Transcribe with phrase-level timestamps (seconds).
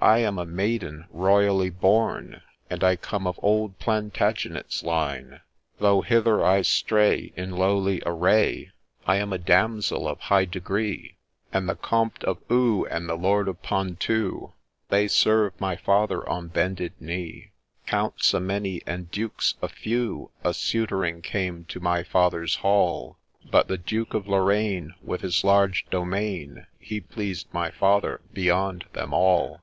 [0.00, 5.28] I am a Maiden royally born, And I come of old Plantagenet's line.
[5.78, 8.70] 4 Though hither I stray, in lowly array,
[9.06, 11.16] I am a damsel of high degree;
[11.52, 14.52] And the Compte of Eu, and the Lord of Ponthieu,
[14.90, 17.52] They serve my father on bended knee
[17.84, 22.56] 1 4 Counts a many, and Dukes a few, A suitoring came to my father's
[22.56, 23.18] Hall;
[23.50, 29.12] But the Duke of Lorraine, with his large domain, He pleased my father beyond them
[29.12, 29.62] all.